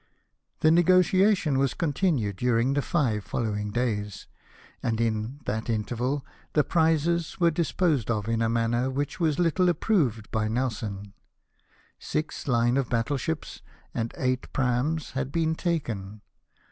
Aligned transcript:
The 0.61 0.71
negotiation 0.71 1.59
was 1.59 1.75
continued 1.75 2.35
during 2.37 2.73
the 2.73 2.81
five 2.81 3.23
following 3.23 3.69
days; 3.69 4.25
and, 4.81 4.99
in 4.99 5.41
that 5.45 5.69
interval, 5.69 6.25
the 6.53 6.63
prizes 6.63 7.39
were 7.39 7.51
disposed 7.51 8.09
of 8.09 8.27
in 8.27 8.41
a 8.41 8.49
manner 8.49 8.89
which 8.89 9.19
was 9.19 9.37
little 9.37 9.69
approved 9.69 10.31
by 10.31 10.47
Nelson. 10.47 11.13
Six 11.99 12.45
hne 12.45 12.79
of 12.79 12.89
battle 12.89 13.17
ships 13.17 13.61
and 13.93 14.11
eight 14.17 14.51
praams 14.53 15.11
had 15.11 15.31
been 15.31 15.53
taken. 15.53 16.21